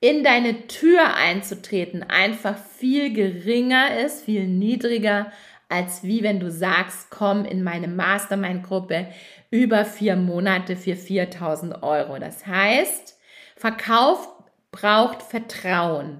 in 0.00 0.24
deine 0.24 0.68
Tür 0.68 1.14
einzutreten 1.14 2.02
einfach 2.02 2.56
viel 2.56 3.12
geringer 3.12 3.98
ist, 3.98 4.24
viel 4.24 4.46
niedriger, 4.46 5.30
als 5.68 6.02
wie 6.02 6.22
wenn 6.22 6.40
du 6.40 6.50
sagst, 6.50 7.10
komm 7.10 7.44
in 7.44 7.62
meine 7.62 7.88
Mastermind-Gruppe 7.88 9.08
über 9.50 9.84
vier 9.84 10.16
Monate 10.16 10.76
für 10.76 10.96
4000 10.96 11.82
Euro. 11.82 12.18
Das 12.18 12.46
heißt, 12.46 13.18
Verkauf 13.56 14.33
braucht 14.74 15.22
Vertrauen. 15.22 16.18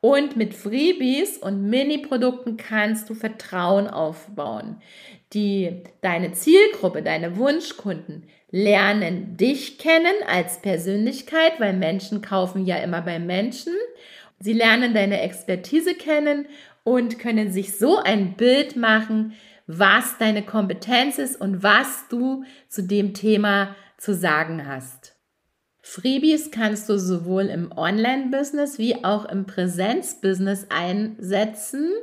Und 0.00 0.36
mit 0.36 0.54
Freebies 0.54 1.38
und 1.38 1.68
Mini-Produkten 1.68 2.56
kannst 2.56 3.10
du 3.10 3.14
Vertrauen 3.14 3.88
aufbauen. 3.88 4.80
Die, 5.32 5.82
deine 6.00 6.32
Zielgruppe, 6.32 7.02
deine 7.02 7.36
Wunschkunden 7.36 8.28
lernen 8.50 9.36
dich 9.36 9.78
kennen 9.78 10.14
als 10.28 10.62
Persönlichkeit, 10.62 11.58
weil 11.58 11.72
Menschen 11.72 12.22
kaufen 12.22 12.64
ja 12.64 12.76
immer 12.76 13.02
bei 13.02 13.18
Menschen. 13.18 13.74
Sie 14.38 14.52
lernen 14.52 14.94
deine 14.94 15.20
Expertise 15.20 15.94
kennen 15.94 16.46
und 16.84 17.18
können 17.18 17.50
sich 17.50 17.76
so 17.76 17.98
ein 17.98 18.34
Bild 18.34 18.76
machen, 18.76 19.34
was 19.66 20.16
deine 20.18 20.42
Kompetenz 20.42 21.18
ist 21.18 21.38
und 21.38 21.64
was 21.64 22.06
du 22.08 22.44
zu 22.68 22.84
dem 22.84 23.12
Thema 23.12 23.74
zu 23.98 24.14
sagen 24.14 24.66
hast. 24.66 25.07
Freebies 25.90 26.50
kannst 26.50 26.90
du 26.90 26.98
sowohl 26.98 27.44
im 27.44 27.72
Online-Business 27.74 28.76
wie 28.76 29.04
auch 29.06 29.24
im 29.24 29.46
Präsenz-Business 29.46 30.66
einsetzen. 30.68 31.94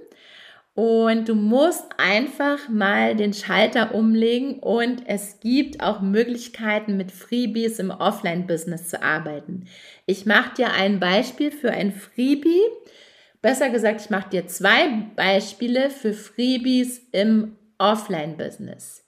Und 0.74 1.30
du 1.30 1.36
musst 1.36 1.86
einfach 2.00 2.68
mal 2.68 3.16
den 3.16 3.32
Schalter 3.32 3.94
umlegen 3.94 4.58
und 4.58 5.04
es 5.08 5.40
gibt 5.40 5.84
auch 5.84 6.02
Möglichkeiten 6.02 6.98
mit 6.98 7.12
Freebies 7.12 7.78
im 7.78 7.92
Offline-Business 7.92 8.90
zu 8.90 9.04
arbeiten. 9.04 9.68
Ich 10.08 10.26
mache 10.26 10.56
dir 10.56 10.74
ein 10.74 11.00
Beispiel 11.00 11.52
für 11.52 11.70
ein 11.70 11.92
Freebie. 11.92 12.64
Besser 13.44 13.70
gesagt, 13.70 14.02
ich 14.02 14.10
mache 14.10 14.32
dir 14.32 14.48
zwei 14.48 14.88
Beispiele 15.16 15.92
für 15.92 16.14
Freebies 16.14 17.08
im 17.12 17.56
Offline-Business. 17.78 19.05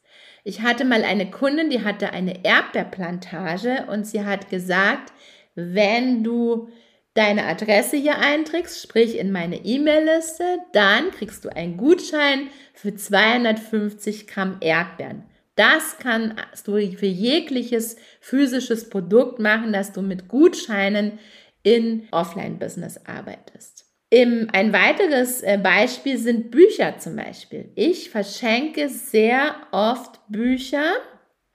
Ich 0.48 0.62
hatte 0.62 0.86
mal 0.86 1.04
eine 1.04 1.30
Kundin, 1.30 1.70
die 1.70 1.84
hatte 1.84 2.12
eine 2.12 2.46
Erdbeerplantage 2.46 3.86
und 3.92 4.08
sie 4.08 4.24
hat 4.24 4.50
gesagt, 4.50 5.12
wenn 5.56 6.24
du 6.24 6.70
deine 7.16 7.44
Adresse 7.44 7.98
hier 7.98 8.20
einträgst, 8.20 8.82
sprich 8.82 9.18
in 9.18 9.34
meine 9.34 9.66
E-Mail-Liste, 9.66 10.60
dann 10.72 11.12
kriegst 11.12 11.44
du 11.44 11.54
einen 11.54 11.76
Gutschein 11.76 12.48
für 12.74 12.96
250 12.96 14.26
Gramm 14.28 14.56
Erdbeeren. 14.62 15.24
Das 15.56 15.98
kannst 16.00 16.66
du 16.66 16.80
für 16.96 17.06
jegliches 17.06 17.98
physisches 18.22 18.90
Produkt 18.90 19.40
machen, 19.40 19.74
dass 19.74 19.92
du 19.92 20.02
mit 20.02 20.30
Gutscheinen 20.30 21.20
in 21.64 22.08
Offline-Business 22.12 23.02
arbeitest. 23.06 23.87
Im, 24.10 24.48
ein 24.54 24.72
weiteres 24.72 25.42
äh, 25.42 25.60
Beispiel 25.62 26.18
sind 26.18 26.50
Bücher 26.50 26.98
zum 26.98 27.18
Beispiel. 27.18 27.72
Ich 27.76 28.10
verschenke 28.10 28.88
sehr 28.88 29.56
oft 29.72 30.22
Bücher 30.30 30.94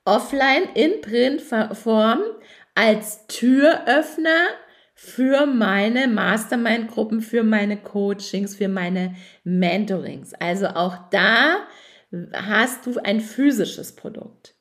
offline 0.05 0.65
in 0.75 1.01
Printform 1.01 2.21
als 2.75 3.27
Türöffner 3.29 4.49
für 4.95 5.47
meine 5.47 6.09
Mastermind-Gruppen, 6.09 7.23
für 7.23 7.43
meine 7.43 7.77
Coachings, 7.77 8.57
für 8.57 8.69
meine 8.69 9.15
Mentorings. 9.45 10.35
Also 10.35 10.67
auch 10.67 10.97
da 11.11 11.67
hast 12.35 12.87
du 12.87 12.99
ein 13.03 13.21
physisches 13.21 13.97
Produkt. 13.97 14.55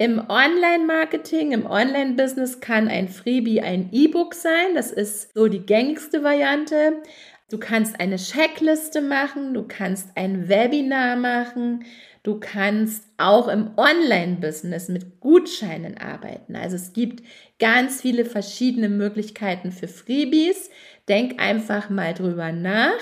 Im 0.00 0.18
Online-Marketing, 0.30 1.52
im 1.52 1.66
Online-Business 1.66 2.60
kann 2.60 2.88
ein 2.88 3.08
Freebie 3.08 3.60
ein 3.60 3.90
E-Book 3.92 4.32
sein. 4.32 4.74
Das 4.74 4.90
ist 4.90 5.34
so 5.34 5.46
die 5.46 5.60
gängigste 5.60 6.22
Variante. 6.22 7.02
Du 7.50 7.58
kannst 7.58 7.98
eine 7.98 8.16
Checkliste 8.16 9.00
machen, 9.00 9.54
du 9.54 9.64
kannst 9.66 10.10
ein 10.14 10.48
Webinar 10.48 11.16
machen, 11.16 11.84
du 12.22 12.38
kannst 12.38 13.04
auch 13.16 13.48
im 13.48 13.72
Online-Business 13.76 14.88
mit 14.88 15.18
Gutscheinen 15.18 15.98
arbeiten. 15.98 16.54
Also 16.54 16.76
es 16.76 16.92
gibt 16.92 17.24
ganz 17.58 18.00
viele 18.00 18.24
verschiedene 18.24 18.88
Möglichkeiten 18.88 19.72
für 19.72 19.88
Freebies. 19.88 20.70
Denk 21.08 21.40
einfach 21.40 21.90
mal 21.90 22.14
drüber 22.14 22.52
nach, 22.52 23.00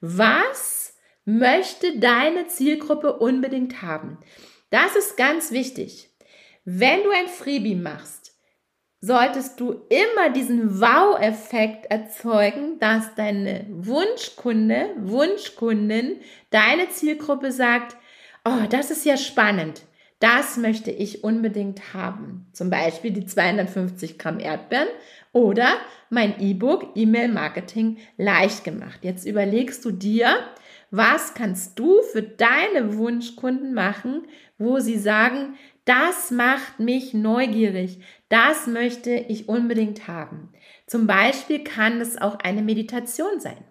Was 0.00 0.98
möchte 1.24 1.98
deine 1.98 2.48
Zielgruppe 2.48 3.16
unbedingt 3.18 3.80
haben? 3.80 4.18
Das 4.70 4.96
ist 4.96 5.16
ganz 5.16 5.52
wichtig. 5.52 6.10
Wenn 6.64 7.02
du 7.04 7.10
ein 7.10 7.28
Freebie 7.28 7.76
machst, 7.76 8.23
solltest 9.04 9.60
du 9.60 9.82
immer 9.90 10.30
diesen 10.30 10.80
Wow-Effekt 10.80 11.90
erzeugen, 11.90 12.78
dass 12.78 13.14
deine 13.14 13.66
Wunschkunde, 13.68 14.90
Wunschkundin, 14.96 16.20
deine 16.50 16.88
Zielgruppe 16.88 17.52
sagt, 17.52 17.96
oh, 18.46 18.66
das 18.70 18.90
ist 18.90 19.04
ja 19.04 19.16
spannend. 19.16 19.82
Das 20.20 20.56
möchte 20.56 20.90
ich 20.90 21.22
unbedingt 21.22 21.92
haben. 21.92 22.46
Zum 22.52 22.70
Beispiel 22.70 23.10
die 23.10 23.26
250 23.26 24.18
Gramm 24.18 24.40
Erdbeeren 24.40 24.88
oder 25.32 25.68
mein 26.08 26.40
E-Book 26.40 26.92
E-Mail 26.94 27.28
Marketing 27.28 27.98
leicht 28.16 28.64
gemacht. 28.64 29.00
Jetzt 29.02 29.26
überlegst 29.26 29.84
du 29.84 29.90
dir, 29.90 30.38
was 30.96 31.34
kannst 31.34 31.78
du 31.78 32.02
für 32.12 32.22
deine 32.22 32.96
Wunschkunden 32.96 33.74
machen, 33.74 34.26
wo 34.58 34.78
sie 34.78 34.98
sagen, 34.98 35.56
das 35.84 36.30
macht 36.30 36.78
mich 36.78 37.14
neugierig. 37.14 37.98
Das 38.28 38.66
möchte 38.66 39.10
ich 39.10 39.48
unbedingt 39.48 40.06
haben. 40.06 40.52
Zum 40.86 41.06
Beispiel 41.06 41.64
kann 41.64 42.00
es 42.00 42.20
auch 42.20 42.38
eine 42.38 42.62
Meditation 42.62 43.40
sein. 43.40 43.64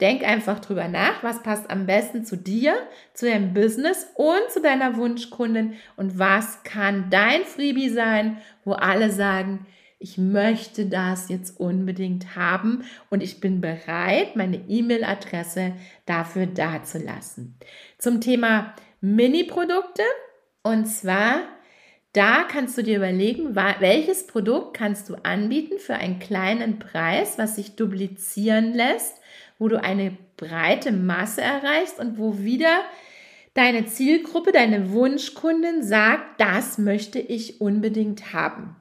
Denk 0.00 0.22
einfach 0.24 0.60
drüber 0.60 0.88
nach, 0.88 1.22
was 1.22 1.42
passt 1.42 1.70
am 1.70 1.86
besten 1.86 2.24
zu 2.24 2.36
dir, 2.36 2.76
zu 3.14 3.26
deinem 3.26 3.52
Business 3.52 4.06
und 4.14 4.50
zu 4.50 4.62
deiner 4.62 4.96
Wunschkundin 4.96 5.74
und 5.96 6.18
was 6.18 6.62
kann 6.62 7.10
dein 7.10 7.44
Freebie 7.44 7.90
sein, 7.90 8.38
wo 8.64 8.72
alle 8.72 9.10
sagen, 9.10 9.66
ich 9.98 10.16
möchte 10.16 10.86
das 10.86 11.28
jetzt 11.28 11.58
unbedingt 11.58 12.36
haben 12.36 12.84
und 13.10 13.22
ich 13.22 13.40
bin 13.40 13.60
bereit, 13.60 14.36
meine 14.36 14.60
E-Mail-Adresse 14.68 15.72
dafür 16.06 16.46
dazulassen. 16.46 17.56
Zum 17.98 18.20
Thema 18.20 18.74
Mini-Produkte 19.00 20.02
und 20.62 20.86
zwar, 20.86 21.40
da 22.12 22.44
kannst 22.44 22.78
du 22.78 22.82
dir 22.82 22.98
überlegen, 22.98 23.56
welches 23.56 24.26
Produkt 24.26 24.76
kannst 24.76 25.08
du 25.08 25.16
anbieten 25.24 25.78
für 25.78 25.94
einen 25.94 26.20
kleinen 26.20 26.78
Preis, 26.78 27.36
was 27.36 27.56
sich 27.56 27.74
duplizieren 27.74 28.74
lässt, 28.74 29.16
wo 29.58 29.68
du 29.68 29.82
eine 29.82 30.16
breite 30.36 30.92
Masse 30.92 31.42
erreichst 31.42 31.98
und 31.98 32.18
wo 32.18 32.38
wieder 32.38 32.82
deine 33.54 33.86
Zielgruppe, 33.86 34.52
deine 34.52 34.92
Wunschkundin 34.92 35.82
sagt, 35.82 36.40
das 36.40 36.78
möchte 36.78 37.18
ich 37.18 37.60
unbedingt 37.60 38.32
haben. 38.32 38.76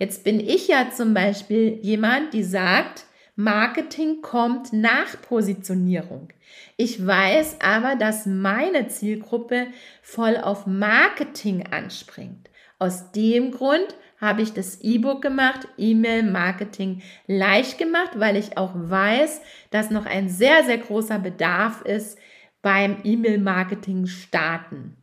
Jetzt 0.00 0.24
bin 0.24 0.40
ich 0.40 0.66
ja 0.66 0.90
zum 0.90 1.12
Beispiel 1.12 1.78
jemand, 1.82 2.32
die 2.32 2.42
sagt, 2.42 3.04
Marketing 3.36 4.22
kommt 4.22 4.72
nach 4.72 5.20
Positionierung. 5.20 6.30
Ich 6.78 7.06
weiß 7.06 7.58
aber, 7.60 7.96
dass 7.96 8.24
meine 8.24 8.88
Zielgruppe 8.88 9.66
voll 10.00 10.38
auf 10.38 10.66
Marketing 10.66 11.66
anspringt. 11.70 12.48
Aus 12.78 13.12
dem 13.12 13.50
Grund 13.50 13.94
habe 14.18 14.40
ich 14.40 14.54
das 14.54 14.80
E-Book 14.80 15.20
gemacht, 15.20 15.68
E-Mail 15.76 16.22
Marketing 16.22 17.02
leicht 17.26 17.76
gemacht, 17.76 18.12
weil 18.14 18.36
ich 18.36 18.56
auch 18.56 18.72
weiß, 18.74 19.42
dass 19.70 19.90
noch 19.90 20.06
ein 20.06 20.30
sehr, 20.30 20.64
sehr 20.64 20.78
großer 20.78 21.18
Bedarf 21.18 21.82
ist 21.82 22.18
beim 22.62 22.96
E-Mail 23.04 23.36
Marketing 23.36 24.06
starten. 24.06 24.96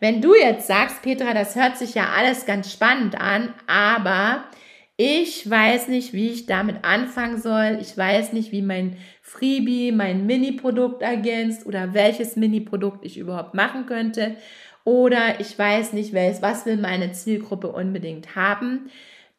Wenn 0.00 0.22
du 0.22 0.34
jetzt 0.34 0.66
sagst, 0.66 1.02
Petra, 1.02 1.34
das 1.34 1.54
hört 1.54 1.76
sich 1.76 1.94
ja 1.94 2.08
alles 2.16 2.46
ganz 2.46 2.72
spannend 2.72 3.20
an, 3.20 3.54
aber 3.66 4.44
ich 4.96 5.48
weiß 5.48 5.88
nicht, 5.88 6.12
wie 6.12 6.30
ich 6.30 6.46
damit 6.46 6.84
anfangen 6.84 7.40
soll. 7.40 7.78
Ich 7.80 7.96
weiß 7.96 8.32
nicht, 8.32 8.50
wie 8.50 8.62
mein 8.62 8.96
Freebie, 9.22 9.92
mein 9.92 10.26
Mini-Produkt 10.26 11.02
ergänzt 11.02 11.66
oder 11.66 11.94
welches 11.94 12.36
Mini-Produkt 12.36 13.04
ich 13.04 13.18
überhaupt 13.18 13.54
machen 13.54 13.86
könnte. 13.86 14.36
Oder 14.84 15.40
ich 15.40 15.58
weiß 15.58 15.92
nicht, 15.92 16.12
was 16.14 16.66
will 16.66 16.76
meine 16.76 17.12
Zielgruppe 17.12 17.68
unbedingt 17.68 18.36
haben. 18.36 18.90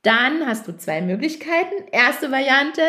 Dann 0.04 0.48
hast 0.48 0.68
du 0.68 0.78
zwei 0.78 1.02
Möglichkeiten. 1.02 1.76
Erste 1.92 2.32
Variante, 2.32 2.82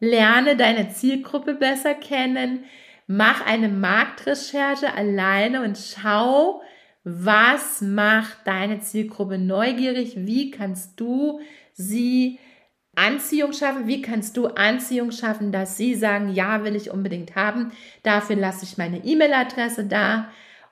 lerne 0.00 0.56
deine 0.56 0.90
Zielgruppe 0.90 1.54
besser 1.54 1.94
kennen. 1.94 2.64
Mach 3.06 3.46
eine 3.46 3.68
Marktrecherche 3.68 4.94
alleine 4.94 5.62
und 5.62 5.78
schau, 5.78 6.60
was 7.04 7.80
macht 7.80 8.38
deine 8.44 8.80
Zielgruppe 8.80 9.38
neugierig? 9.38 10.14
Wie 10.16 10.50
kannst 10.50 10.98
du 11.00 11.40
sie 11.72 12.38
Anziehung 12.94 13.52
schaffen? 13.52 13.86
Wie 13.86 14.02
kannst 14.02 14.36
du 14.36 14.48
Anziehung 14.48 15.12
schaffen, 15.12 15.52
dass 15.52 15.76
sie 15.76 15.94
sagen, 15.94 16.32
ja, 16.32 16.64
will 16.64 16.74
ich 16.74 16.90
unbedingt 16.90 17.36
haben? 17.36 17.72
Dafür 18.02 18.36
lasse 18.36 18.64
ich 18.64 18.76
meine 18.76 19.04
E-Mail-Adresse 19.04 19.84
da. 19.84 20.30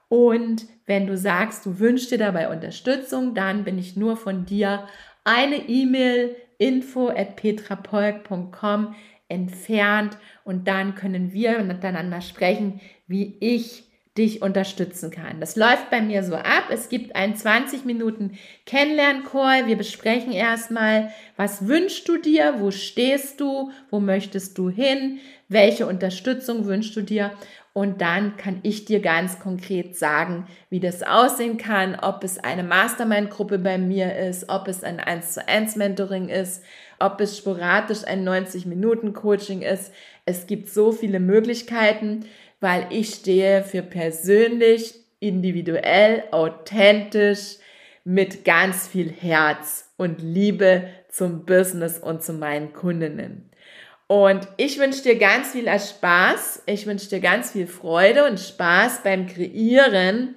Und 0.08 0.66
wenn 0.86 1.06
du 1.06 1.16
sagst, 1.16 1.66
du 1.66 1.78
wünschst 1.78 2.10
dir 2.10 2.18
dabei 2.18 2.48
Unterstützung, 2.48 3.34
dann 3.34 3.64
bin 3.64 3.78
ich 3.78 3.96
nur 3.96 4.16
von 4.16 4.44
dir 4.44 4.86
eine 5.24 5.68
E-Mail 5.68 6.36
info 6.58 7.08
at 7.08 7.36
petrapolk.com 7.36 8.94
entfernt 9.28 10.16
und 10.44 10.68
dann 10.68 10.94
können 10.94 11.32
wir 11.32 11.62
miteinander 11.64 12.20
sprechen, 12.20 12.80
wie 13.06 13.36
ich 13.40 13.84
dich 14.16 14.42
unterstützen 14.42 15.10
kann. 15.10 15.40
Das 15.40 15.56
läuft 15.56 15.90
bei 15.90 16.00
mir 16.00 16.22
so 16.22 16.34
ab. 16.34 16.64
Es 16.70 16.88
gibt 16.88 17.14
einen 17.16 17.36
20 17.36 17.84
Minuten 17.84 18.38
Kennenlern-Call. 18.64 19.66
Wir 19.66 19.76
besprechen 19.76 20.32
erstmal, 20.32 21.10
was 21.36 21.66
wünschst 21.66 22.08
du 22.08 22.18
dir, 22.18 22.56
wo 22.58 22.70
stehst 22.70 23.40
du, 23.40 23.70
wo 23.90 24.00
möchtest 24.00 24.58
du 24.58 24.70
hin, 24.70 25.18
welche 25.48 25.86
Unterstützung 25.86 26.66
wünschst 26.66 26.96
du 26.96 27.02
dir 27.02 27.32
und 27.76 28.00
dann 28.00 28.38
kann 28.38 28.60
ich 28.62 28.86
dir 28.86 29.00
ganz 29.00 29.38
konkret 29.38 29.98
sagen, 29.98 30.46
wie 30.70 30.80
das 30.80 31.02
aussehen 31.02 31.58
kann, 31.58 31.94
ob 31.94 32.24
es 32.24 32.38
eine 32.38 32.62
Mastermind-Gruppe 32.62 33.58
bei 33.58 33.76
mir 33.76 34.16
ist, 34.16 34.48
ob 34.48 34.66
es 34.66 34.82
ein 34.82 34.98
1 34.98 35.34
zu 35.34 35.46
1 35.46 35.76
Mentoring 35.76 36.30
ist, 36.30 36.64
ob 36.98 37.20
es 37.20 37.36
sporadisch 37.36 38.04
ein 38.06 38.26
90-Minuten-Coaching 38.26 39.60
ist. 39.60 39.92
Es 40.24 40.46
gibt 40.46 40.70
so 40.70 40.90
viele 40.90 41.20
Möglichkeiten 41.20 42.24
weil 42.60 42.86
ich 42.90 43.10
stehe 43.10 43.62
für 43.62 43.82
persönlich, 43.82 44.94
individuell, 45.20 46.24
authentisch, 46.30 47.56
mit 48.04 48.44
ganz 48.44 48.86
viel 48.86 49.10
Herz 49.10 49.92
und 49.96 50.22
Liebe 50.22 50.88
zum 51.08 51.44
Business 51.44 51.98
und 51.98 52.22
zu 52.22 52.34
meinen 52.34 52.72
Kundinnen. 52.72 53.50
Und 54.06 54.46
ich 54.56 54.78
wünsche 54.78 55.02
dir 55.02 55.18
ganz 55.18 55.50
viel 55.50 55.66
Spaß. 55.66 56.62
Ich 56.66 56.86
wünsche 56.86 57.08
dir 57.08 57.20
ganz 57.20 57.50
viel 57.50 57.66
Freude 57.66 58.24
und 58.24 58.38
Spaß 58.38 59.02
beim 59.02 59.26
Kreieren 59.26 60.36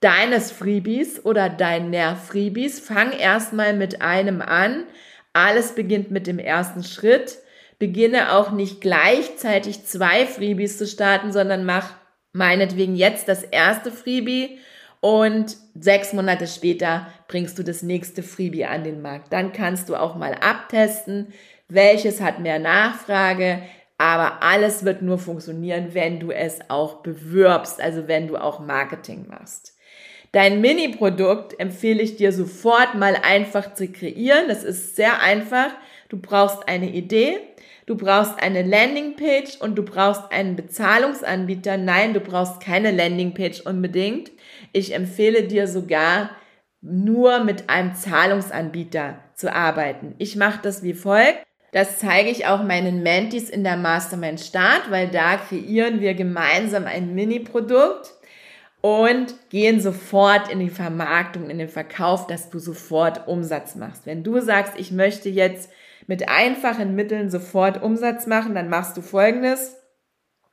deines 0.00 0.52
Freebies 0.52 1.24
oder 1.24 1.48
deiner 1.48 2.16
Freebies. 2.16 2.80
Fang 2.80 3.12
erstmal 3.12 3.72
mit 3.72 4.02
einem 4.02 4.42
an. 4.42 4.84
Alles 5.32 5.74
beginnt 5.74 6.10
mit 6.10 6.26
dem 6.26 6.38
ersten 6.38 6.84
Schritt 6.84 7.38
beginne 7.78 8.34
auch 8.34 8.50
nicht 8.50 8.80
gleichzeitig 8.80 9.84
zwei 9.84 10.26
Freebies 10.26 10.78
zu 10.78 10.86
starten, 10.86 11.32
sondern 11.32 11.64
mach 11.64 11.90
meinetwegen 12.32 12.96
jetzt 12.96 13.28
das 13.28 13.42
erste 13.42 13.90
Freebie 13.90 14.58
und 15.00 15.56
sechs 15.74 16.12
Monate 16.12 16.46
später 16.46 17.06
bringst 17.28 17.58
du 17.58 17.62
das 17.62 17.82
nächste 17.82 18.22
Freebie 18.22 18.64
an 18.64 18.84
den 18.84 19.02
Markt. 19.02 19.32
Dann 19.32 19.52
kannst 19.52 19.88
du 19.88 19.96
auch 19.96 20.16
mal 20.16 20.34
abtesten, 20.34 21.32
welches 21.68 22.20
hat 22.20 22.40
mehr 22.40 22.58
Nachfrage, 22.58 23.62
aber 23.98 24.42
alles 24.42 24.84
wird 24.84 25.02
nur 25.02 25.18
funktionieren, 25.18 25.94
wenn 25.94 26.20
du 26.20 26.30
es 26.30 26.58
auch 26.68 27.02
bewirbst, 27.02 27.80
also 27.80 28.08
wenn 28.08 28.28
du 28.28 28.36
auch 28.36 28.60
Marketing 28.60 29.26
machst. 29.28 29.74
Dein 30.32 30.60
Mini-Produkt 30.60 31.58
empfehle 31.58 32.02
ich 32.02 32.16
dir 32.16 32.32
sofort 32.32 32.94
mal 32.94 33.16
einfach 33.22 33.74
zu 33.74 33.88
kreieren. 33.88 34.48
Das 34.48 34.64
ist 34.64 34.96
sehr 34.96 35.22
einfach. 35.22 35.70
Du 36.08 36.18
brauchst 36.18 36.68
eine 36.68 36.90
Idee, 36.90 37.38
du 37.86 37.96
brauchst 37.96 38.40
eine 38.42 38.62
Landingpage 38.62 39.56
und 39.60 39.76
du 39.76 39.82
brauchst 39.82 40.30
einen 40.30 40.56
Bezahlungsanbieter. 40.56 41.76
Nein, 41.76 42.14
du 42.14 42.20
brauchst 42.20 42.60
keine 42.60 42.90
Landingpage 42.90 43.60
unbedingt. 43.62 44.30
Ich 44.72 44.94
empfehle 44.94 45.44
dir 45.44 45.68
sogar 45.68 46.30
nur 46.80 47.42
mit 47.44 47.68
einem 47.70 47.94
Zahlungsanbieter 47.94 49.18
zu 49.34 49.52
arbeiten. 49.52 50.14
Ich 50.18 50.36
mache 50.36 50.60
das 50.62 50.82
wie 50.82 50.94
folgt. 50.94 51.44
Das 51.72 51.98
zeige 51.98 52.30
ich 52.30 52.46
auch 52.46 52.62
meinen 52.62 53.02
Mentees 53.02 53.50
in 53.50 53.64
der 53.64 53.76
Mastermind 53.76 54.40
Start, 54.40 54.90
weil 54.90 55.08
da 55.08 55.36
kreieren 55.36 56.00
wir 56.00 56.14
gemeinsam 56.14 56.86
ein 56.86 57.14
Mini-Produkt 57.14 58.14
und 58.80 59.34
gehen 59.50 59.80
sofort 59.80 60.48
in 60.48 60.60
die 60.60 60.70
Vermarktung, 60.70 61.50
in 61.50 61.58
den 61.58 61.68
Verkauf, 61.68 62.28
dass 62.28 62.50
du 62.50 62.58
sofort 62.58 63.26
Umsatz 63.26 63.74
machst. 63.74 64.06
Wenn 64.06 64.22
du 64.22 64.40
sagst, 64.40 64.74
ich 64.76 64.92
möchte 64.92 65.28
jetzt 65.28 65.70
mit 66.06 66.28
einfachen 66.28 66.94
Mitteln 66.94 67.30
sofort 67.30 67.82
Umsatz 67.82 68.26
machen, 68.26 68.54
dann 68.54 68.68
machst 68.68 68.96
du 68.96 69.02
folgendes. 69.02 69.76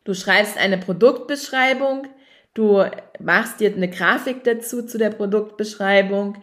Du 0.04 0.14
schreibst 0.14 0.58
eine 0.58 0.78
Produktbeschreibung, 0.78 2.08
du 2.54 2.84
machst 3.20 3.60
dir 3.60 3.74
eine 3.74 3.90
Grafik 3.90 4.44
dazu 4.44 4.86
zu 4.86 4.98
der 4.98 5.12
Produktbeschreibung. 5.12 6.38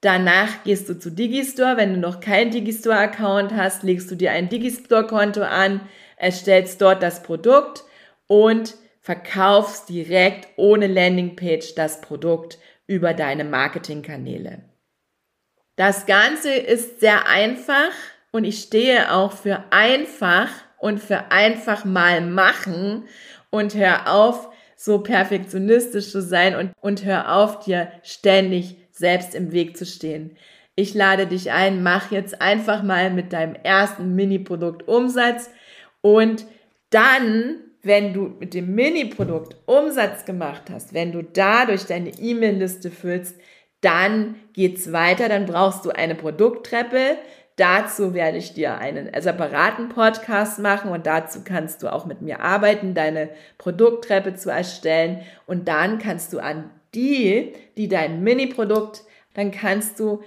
Danach 0.00 0.64
gehst 0.64 0.88
du 0.88 0.98
zu 0.98 1.10
Digistore. 1.10 1.76
Wenn 1.76 1.94
du 1.94 2.00
noch 2.00 2.20
kein 2.20 2.50
Digistore-Account 2.50 3.52
hast, 3.52 3.82
legst 3.82 4.10
du 4.10 4.16
dir 4.16 4.32
ein 4.32 4.48
Digistore-Konto 4.48 5.42
an, 5.42 5.80
erstellst 6.16 6.80
dort 6.80 7.02
das 7.02 7.22
Produkt 7.22 7.84
und 8.26 8.74
verkaufst 9.00 9.88
direkt 9.88 10.48
ohne 10.56 10.86
Landingpage 10.86 11.74
das 11.74 12.00
Produkt 12.00 12.58
über 12.86 13.14
deine 13.14 13.44
Marketingkanäle. 13.44 14.64
Das 15.76 16.06
Ganze 16.06 16.52
ist 16.52 17.00
sehr 17.00 17.28
einfach 17.28 17.92
und 18.32 18.44
ich 18.44 18.58
stehe 18.58 19.12
auch 19.12 19.32
für 19.32 19.62
einfach 19.70 20.48
und 20.78 20.98
für 20.98 21.30
einfach 21.30 21.84
mal 21.84 22.20
machen 22.20 23.04
und 23.50 23.74
hör 23.74 24.12
auf, 24.12 24.48
so 24.74 24.98
perfektionistisch 24.98 26.10
zu 26.10 26.20
sein 26.20 26.56
und, 26.56 26.72
und 26.80 27.04
hör 27.04 27.36
auf, 27.36 27.60
dir 27.60 27.92
ständig 28.02 28.76
selbst 28.90 29.32
im 29.34 29.52
Weg 29.52 29.76
zu 29.76 29.86
stehen. 29.86 30.36
Ich 30.74 30.94
lade 30.94 31.26
dich 31.26 31.52
ein, 31.52 31.84
mach 31.84 32.10
jetzt 32.10 32.40
einfach 32.42 32.82
mal 32.82 33.10
mit 33.10 33.32
deinem 33.32 33.54
ersten 33.54 34.16
Mini-Produkt 34.16 34.88
Umsatz 34.88 35.50
und 36.00 36.46
dann, 36.90 37.60
wenn 37.82 38.12
du 38.12 38.34
mit 38.40 38.54
dem 38.54 38.74
Mini-Produkt 38.74 39.56
Umsatz 39.66 40.24
gemacht 40.24 40.64
hast, 40.72 40.94
wenn 40.94 41.12
du 41.12 41.22
dadurch 41.22 41.84
deine 41.84 42.10
E-Mail-Liste 42.18 42.90
füllst, 42.90 43.36
dann 43.82 44.36
geht's 44.52 44.92
weiter, 44.92 45.28
dann 45.28 45.46
brauchst 45.46 45.84
du 45.84 45.90
eine 45.90 46.14
Produkttreppe. 46.14 47.18
Dazu 47.56 48.14
werde 48.14 48.38
ich 48.38 48.54
dir 48.54 48.78
einen 48.78 49.10
separaten 49.20 49.90
Podcast 49.90 50.58
machen 50.58 50.90
und 50.90 51.06
dazu 51.06 51.40
kannst 51.44 51.82
du 51.82 51.92
auch 51.92 52.06
mit 52.06 52.22
mir 52.22 52.40
arbeiten, 52.40 52.94
deine 52.94 53.28
Produkttreppe 53.58 54.34
zu 54.34 54.50
erstellen 54.50 55.20
und 55.46 55.68
dann 55.68 55.98
kannst 55.98 56.32
du 56.32 56.38
an 56.38 56.70
die, 56.94 57.52
die 57.76 57.88
dein 57.88 58.22
Mini-Produkt, 58.22 59.02
dann 59.34 59.50
kannst 59.50 60.00
du 60.00 60.22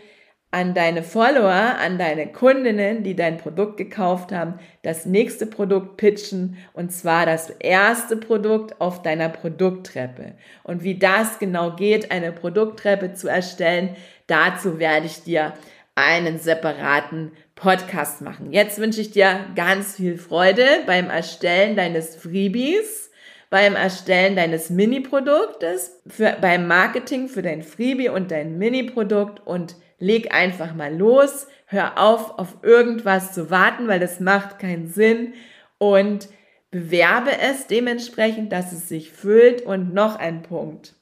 an 0.56 0.74
deine 0.74 1.04
Follower, 1.04 1.52
an 1.52 1.98
deine 1.98 2.28
Kundinnen, 2.28 3.04
die 3.04 3.16
dein 3.16 3.38
Produkt 3.38 3.76
gekauft 3.76 4.32
haben, 4.32 4.54
das 4.84 5.06
nächste 5.06 5.48
Produkt 5.48 5.98
pitchen 5.98 6.58
und 6.72 6.94
zwar 6.94 7.26
das 7.26 7.50
erste 7.50 8.16
Produkt 8.16 8.80
auf 8.80 9.02
deiner 9.02 9.28
Produkttreppe. 9.28 10.36
Und 10.64 10.84
wie 10.84 10.98
das 10.98 11.40
genau 11.40 11.76
geht, 11.76 12.10
eine 12.10 12.32
Produkttreppe 12.32 13.14
zu 13.14 13.28
erstellen, 13.28 13.98
dazu 14.28 14.80
werde 14.80 15.08
ich 15.08 15.24
dir 15.24 15.54
einen 15.96 16.40
separaten 16.40 17.32
Podcast 17.56 18.22
machen. 18.22 18.52
Jetzt 18.52 18.80
wünsche 18.80 19.02
ich 19.02 19.12
dir 19.12 19.46
ganz 19.56 19.96
viel 19.96 20.18
Freude 20.18 20.66
beim 20.86 21.10
Erstellen 21.10 21.76
deines 21.76 22.18
Freebies, 22.18 23.10
beim 23.50 23.76
Erstellen 23.76 24.36
deines 24.36 24.70
Mini-Produktes, 24.70 26.02
beim 26.42 26.68
Marketing 26.68 27.30
für 27.30 27.42
dein 27.42 27.64
Freebie 27.64 28.10
und 28.10 28.32
dein 28.32 28.58
Mini-Produkt 28.58 29.46
und 29.48 29.78
leg 29.98 30.34
einfach 30.34 30.76
mal 30.76 30.94
los, 30.94 31.48
hör 31.68 31.98
auf, 31.98 32.38
auf 32.38 32.58
irgendwas 32.62 33.34
zu 33.34 33.50
warten, 33.50 33.88
weil 33.88 34.00
das 34.02 34.20
macht 34.20 34.60
keinen 34.60 34.88
Sinn 34.88 35.34
und 35.78 36.28
bewerbe 36.72 37.32
es 37.40 37.68
dementsprechend, 37.68 38.52
dass 38.52 38.74
es 38.74 38.90
sich 38.90 39.12
füllt 39.14 39.62
und 39.62 39.94
noch 39.94 40.18
ein 40.18 40.42
Punkt. 40.42 40.96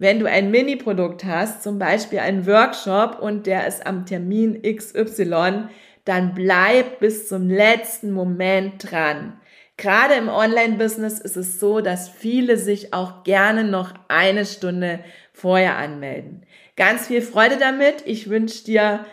Wenn 0.00 0.18
du 0.18 0.24
ein 0.24 0.50
Mini-Produkt 0.50 1.24
hast, 1.24 1.62
zum 1.62 1.78
Beispiel 1.78 2.20
einen 2.20 2.46
Workshop 2.46 3.18
und 3.20 3.46
der 3.46 3.66
ist 3.66 3.86
am 3.86 4.06
Termin 4.06 4.62
XY, 4.62 5.68
dann 6.06 6.32
bleib 6.34 7.00
bis 7.00 7.28
zum 7.28 7.50
letzten 7.50 8.10
Moment 8.10 8.90
dran. 8.90 9.38
Gerade 9.76 10.14
im 10.14 10.30
Online-Business 10.30 11.20
ist 11.20 11.36
es 11.36 11.60
so, 11.60 11.82
dass 11.82 12.08
viele 12.08 12.56
sich 12.56 12.94
auch 12.94 13.24
gerne 13.24 13.62
noch 13.62 13.92
eine 14.08 14.46
Stunde 14.46 15.00
vorher 15.34 15.76
anmelden. 15.76 16.46
Ganz 16.76 17.08
viel 17.08 17.20
Freude 17.20 17.58
damit. 17.58 17.96
Ich 18.06 18.30
wünsche 18.30 18.64
dir 18.64 19.04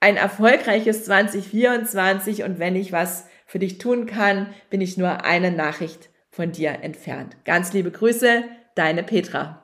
ein 0.00 0.18
erfolgreiches 0.18 1.06
2024 1.06 2.42
und 2.42 2.58
wenn 2.58 2.76
ich 2.76 2.92
was 2.92 3.26
für 3.46 3.60
dich 3.60 3.78
tun 3.78 4.04
kann, 4.04 4.48
bin 4.68 4.82
ich 4.82 4.98
nur 4.98 5.24
eine 5.24 5.52
Nachricht 5.52 6.10
von 6.28 6.52
dir 6.52 6.80
entfernt. 6.82 7.34
Ganz 7.46 7.72
liebe 7.72 7.90
Grüße, 7.90 8.44
deine 8.74 9.04
Petra. 9.04 9.63